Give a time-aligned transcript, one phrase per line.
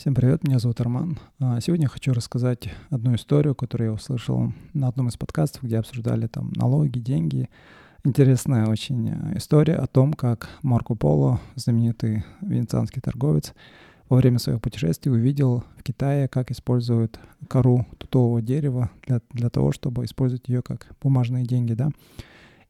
[0.00, 1.18] Всем привет, меня зовут Арман.
[1.40, 5.76] А, сегодня я хочу рассказать одну историю, которую я услышал на одном из подкастов, где
[5.76, 7.50] обсуждали там налоги, деньги.
[8.02, 13.52] Интересная очень э, история о том, как Марко Поло, знаменитый венецианский торговец,
[14.08, 19.70] во время своих путешествий увидел в Китае, как используют кору тутового дерева для, для того,
[19.70, 21.90] чтобы использовать ее как бумажные деньги, да.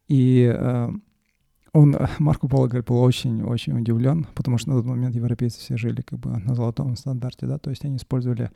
[0.08, 0.90] И э,
[1.72, 6.02] он, Марко Поло, говорит, был очень-очень удивлен, потому что на тот момент европейцы все жили
[6.02, 8.50] как бы на золотом стандарте, да, то есть они использовали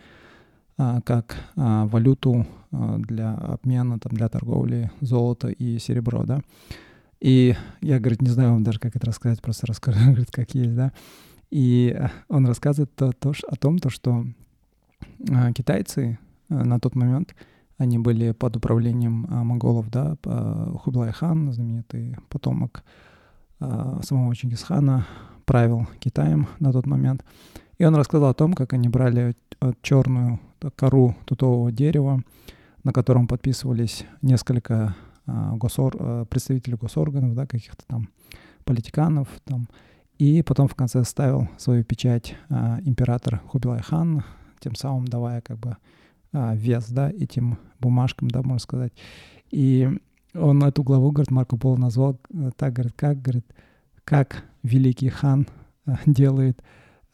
[0.76, 6.40] а, как а, валюту а, для обмена, там, для торговли золото и серебро, да.
[7.20, 10.74] И я, говорит, не знаю вам даже, как это рассказать, просто расскажу, говорит, как есть,
[10.74, 10.92] да.
[11.50, 11.96] И
[12.28, 14.26] он рассказывает то, то, о том, то, что
[15.30, 16.18] а, китайцы
[16.48, 17.34] а, на тот момент,
[17.76, 20.16] они были под управлением а, монголов, да,
[20.82, 22.84] Хублай хан, знаменитый потомок
[23.60, 25.06] а, самого Чингисхана,
[25.44, 27.24] правил Китаем на тот момент.
[27.78, 29.34] И он рассказал о том, как они брали
[29.82, 30.40] черную
[30.76, 32.22] кору тутового дерева,
[32.84, 34.94] на котором подписывались несколько
[35.26, 36.26] а, госор...
[36.26, 38.08] Представителей госорганов, да, каких-то там
[38.64, 39.68] политиканов, там,
[40.18, 44.24] и потом в конце ставил свою печать а, император Хубилай хан,
[44.60, 45.76] тем самым давая как бы
[46.34, 48.92] а, вес, да, этим бумажкам, да, можно сказать.
[49.50, 49.88] И
[50.34, 53.46] он эту главу, говорит, Марко Поло назвал э, так, говорит, как, говорит,
[54.02, 55.46] как великий хан
[55.86, 56.60] э, делает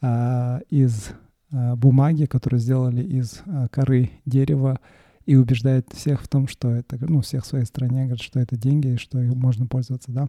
[0.01, 1.11] а, из
[1.51, 4.79] а, бумаги, которую сделали из а, коры дерева,
[5.27, 8.57] и убеждает всех в том, что это, ну, всех в своей стране, говорит, что это
[8.57, 10.27] деньги, и что их можно пользоваться, да.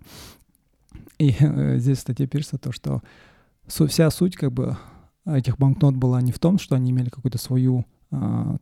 [1.19, 3.01] И э, здесь в статье пишется то, что
[3.67, 4.77] вся суть, как бы,
[5.25, 8.56] этих банкнот была не в том, что они имели какую-то свою а,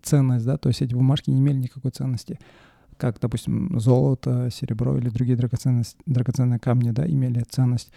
[0.00, 2.38] ценность, да, то есть эти бумажки не имели никакой ценности,
[2.96, 7.90] как, допустим, золото, серебро или другие драгоценности, драгоценные камни, да, имели ценность.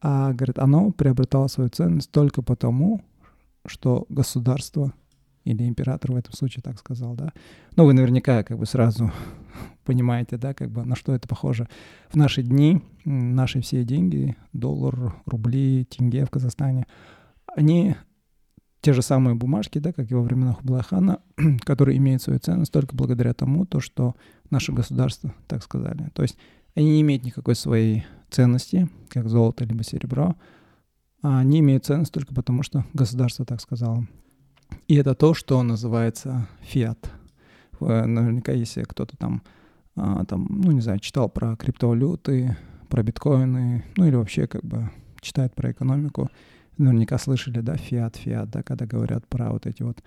[0.00, 3.02] А, говорит, оно приобретало свою ценность только потому,
[3.66, 4.92] что государство
[5.44, 7.32] или император в этом случае так сказал, да.
[7.76, 9.10] Ну, вы наверняка как бы сразу
[9.84, 11.68] понимаете, да, как бы на что это похоже.
[12.10, 16.86] В наши дни наши все деньги, доллар, рубли, тенге в Казахстане,
[17.56, 17.96] они
[18.80, 21.20] те же самые бумажки, да, как и во времена Хублахана,
[21.64, 24.14] которые имеют свою ценность только благодаря тому, то, что
[24.50, 26.10] наше государство так сказали.
[26.14, 26.36] То есть
[26.74, 30.36] они не имеют никакой своей ценности, как золото либо серебро,
[31.22, 34.06] а они имеют ценность только потому, что государство так сказало.
[34.86, 37.10] И это то, что называется фиат.
[37.80, 39.42] Наверняка, если кто-то там,
[39.96, 42.56] а, там, ну, не знаю, читал про криптовалюты,
[42.88, 44.90] про биткоины, ну или вообще как бы
[45.20, 46.30] читает про экономику,
[46.78, 50.02] наверняка слышали, да, фиат, фиат, да, когда говорят про вот эти вот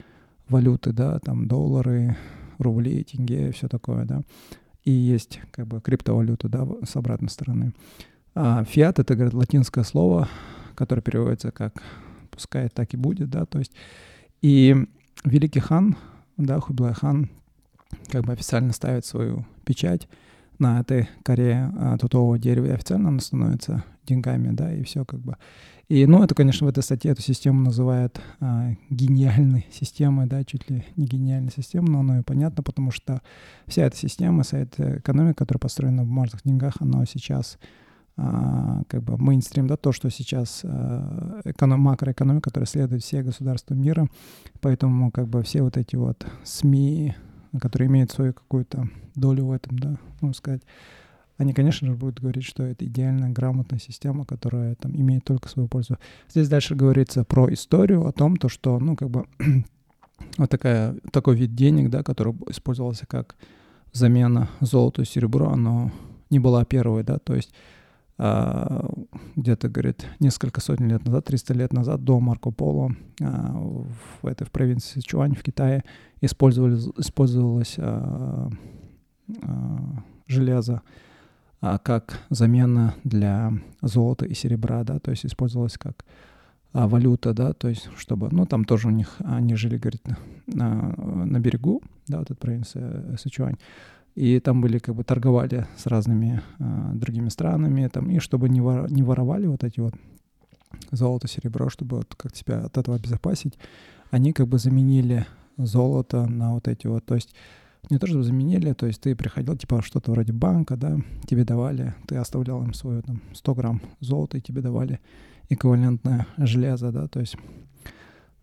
[0.48, 2.18] валюты, да, там доллары,
[2.58, 4.22] рубли, тенге, все такое, да.
[4.84, 7.74] И есть как бы криптовалюта, да, с обратной стороны.
[8.34, 10.28] А фиат— это, говорит, латинское слово,
[10.76, 11.84] которое переводится как
[12.30, 13.74] «пускай так и будет», да, то есть
[14.42, 14.76] и
[15.24, 15.96] великий хан,
[16.38, 17.30] да, Хублай хан,
[18.10, 20.08] как бы официально ставит свою печать
[20.62, 25.20] на этой коре а, тутового дерева, и официально она становится деньгами, да, и все как
[25.20, 25.36] бы.
[25.90, 30.70] И, ну, это, конечно, в этой статье эту систему называют а, гениальной системой, да, чуть
[30.70, 33.22] ли не гениальной системой, но оно и понятно, потому что
[33.68, 37.58] вся эта система, вся эта экономика, которая построена на бумажных деньгах, она сейчас
[38.16, 43.74] а, как бы мейнстрим, да, то, что сейчас а, эконом, макроэкономика, которая следует все государства
[43.74, 44.08] мира,
[44.62, 47.16] поэтому как бы все вот эти вот СМИ,
[47.60, 50.62] которые имеют свою какую-то долю в этом, да, можно сказать,
[51.38, 55.68] они, конечно же, будут говорить, что это идеальная, грамотная система, которая там имеет только свою
[55.68, 55.98] пользу.
[56.30, 59.26] Здесь дальше говорится про историю, о том, то, что, ну, как бы,
[60.38, 63.36] вот такая, такой вид денег, да, который использовался как
[63.92, 65.92] замена золота и серебро, оно
[66.30, 67.52] не была первой, да, то есть
[69.36, 73.52] где-то, говорит, несколько сотен лет назад, 300 лет назад, до Марко Поло, а,
[74.22, 75.84] в этой в провинции Чуань в Китае
[76.22, 78.50] использовалось, использовалось а,
[79.42, 80.84] а, железо
[81.62, 86.06] а, как замена для золота и серебра, да, то есть использовалась как
[86.74, 90.04] а, валюта, да, то есть чтобы, ну, там тоже у них, они жили, говорит,
[90.46, 93.58] на, на берегу, да, вот эта провинция Сычуань,
[94.16, 98.62] и там были, как бы, торговали с разными а, другими странами, там, и чтобы не,
[98.62, 99.94] вор, не воровали вот эти вот
[100.92, 103.58] золото, серебро, чтобы вот как себя от этого обезопасить,
[104.10, 105.26] они как бы заменили
[105.58, 107.34] золото на вот эти вот, то есть
[107.90, 111.96] не то, что заменили, то есть ты приходил, типа, что-то вроде банка, да, тебе давали,
[112.08, 115.00] ты оставлял им свое, там, 100 грамм золота, и тебе давали
[115.50, 117.36] эквивалентное железо, да, то есть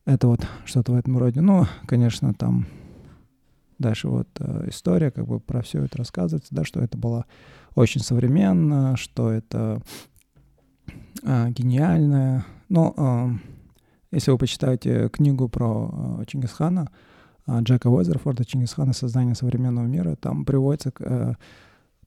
[0.05, 1.43] это вот что-то в этом роде.
[1.43, 2.67] Ну, конечно, там
[3.79, 7.25] дальше вот э, история, как бы про все это рассказывается, да, что это было
[7.75, 9.81] очень современно, что это
[11.23, 13.29] э, гениально, но э,
[14.11, 16.91] Если вы почитаете книгу про Чингисхана,
[17.49, 18.93] Джека Уэзерфорда «Чингисхана.
[18.93, 20.93] Создание современного мира», там приводится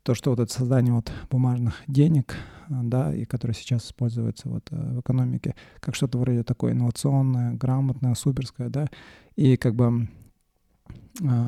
[0.04, 2.36] то, что вот это создание вот бумажных денег,
[2.70, 8.70] да, и которые сейчас используются вот в экономике, как что-то вроде такое инновационное, грамотное, суперское,
[8.70, 8.90] да,
[9.36, 10.08] и как бы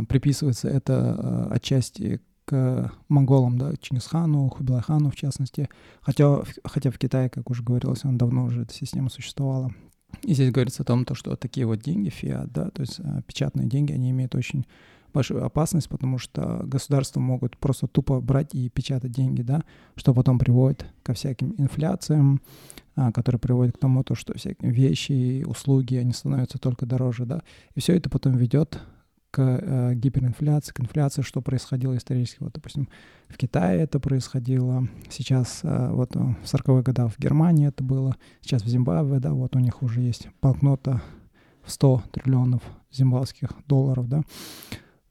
[0.07, 5.69] приписывается это отчасти к монголам, да, Чингисхану, Хубилайхану в частности.
[6.01, 9.73] Хотя, хотя в Китае, как уже говорилось, он давно уже эта система существовала.
[10.21, 13.21] И здесь говорится о том, то, что такие вот деньги, фиат, да, то есть а,
[13.23, 14.65] печатные деньги, они имеют очень
[15.11, 19.63] большую опасность, потому что государства могут просто тупо брать и печатать деньги, да,
[19.95, 22.41] что потом приводит ко всяким инфляциям,
[22.95, 27.41] а, которые приводят к тому, то, что всякие вещи, услуги, они становятся только дороже, да,
[27.75, 28.79] и все это потом ведет
[29.33, 32.37] к э, гиперинфляции, к инфляции, что происходило исторически.
[32.41, 32.87] Вот, допустим,
[33.29, 38.61] в Китае это происходило, сейчас э, вот в 40-е годы в Германии это было, сейчас
[38.61, 41.01] в Зимбабве, да, вот у них уже есть банкнота
[41.63, 44.21] в 100 триллионов зимбабвских долларов, да.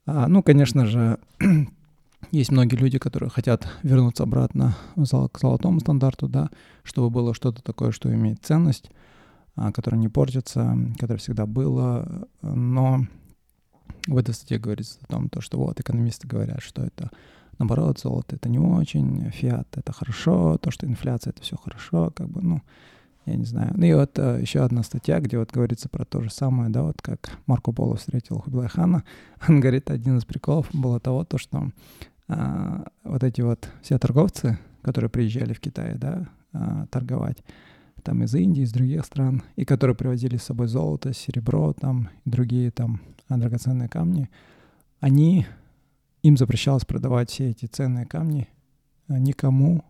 [0.06, 1.18] А, ну, конечно же,
[2.30, 6.50] есть многие люди, которые хотят вернуться обратно к золотому стандарту, да,
[6.84, 8.88] чтобы было что-то такое, что имеет ценность,
[9.56, 13.04] а, которое не портится, которое всегда было, но
[14.06, 17.10] в этой статье говорится о том, то, что вот экономисты говорят, что это
[17.58, 22.28] наоборот, золото это не очень, фиат это хорошо, то, что инфляция это все хорошо, как
[22.28, 22.62] бы, ну,
[23.24, 23.72] я не знаю.
[23.76, 26.82] Ну и вот uh, еще одна статья, где вот говорится про то же самое, да,
[26.82, 29.04] вот как Марко Поло встретил Хубилайхана.
[29.48, 31.70] Он говорит, один из приколов было того, то, что
[32.28, 37.38] uh, вот эти вот все торговцы, которые приезжали в Китай, да, uh, торговать,
[38.02, 42.30] там из Индии, из других стран, и которые привозили с собой золото, серебро, там, и
[42.30, 44.28] другие там драгоценные камни,
[45.00, 45.46] они,
[46.22, 48.48] им запрещалось продавать все эти ценные камни
[49.08, 49.84] э, никому,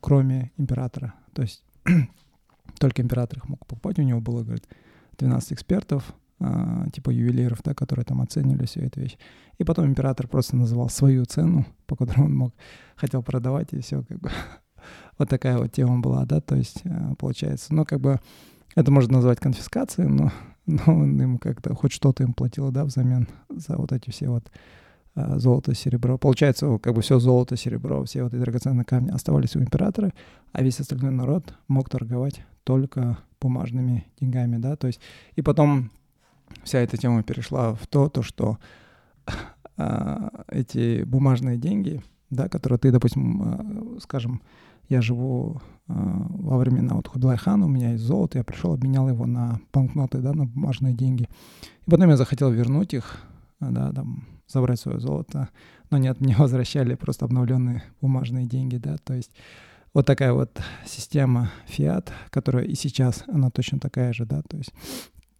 [0.00, 1.14] кроме императора.
[1.32, 1.64] То есть
[2.78, 3.98] только император их мог покупать.
[3.98, 4.68] У него было, говорит,
[5.18, 9.16] 12 экспертов, а, типа ювелиров, да, которые там оценивали всю эту вещь.
[9.58, 12.54] И потом император просто называл свою цену, по которой он мог,
[12.96, 14.30] хотел продавать, и все, как бы.
[15.18, 18.20] вот такая вот тема была, да, то есть э, получается, ну, как бы
[18.74, 20.32] это можно назвать конфискацией, но
[20.66, 24.50] но он им как-то хоть что-то им платил, да, взамен за вот эти все вот
[25.14, 26.18] а, золото, серебро.
[26.18, 30.12] Получается, как бы все золото, серебро, все вот эти драгоценные камни оставались у императора,
[30.52, 35.00] а весь остальной народ мог торговать только бумажными деньгами, да, то есть
[35.36, 35.90] и потом
[36.62, 38.58] вся эта тема перешла в то, то что
[39.76, 44.42] а, эти бумажные деньги, да, которые ты, допустим, скажем,
[44.88, 49.26] я живу э, во времена вот Хубилайхана, у меня есть золото, я пришел, обменял его
[49.26, 51.28] на банкноты, да, на бумажные деньги.
[51.86, 53.20] И потом я захотел вернуть их,
[53.60, 55.48] да, там, забрать свое золото,
[55.90, 59.32] но нет, мне возвращали просто обновленные бумажные деньги, да, то есть
[59.92, 64.72] вот такая вот система фиат, которая и сейчас, она точно такая же, да, то есть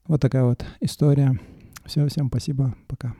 [0.07, 1.39] вот такая вот история.
[1.87, 3.15] Все, всем спасибо, пока.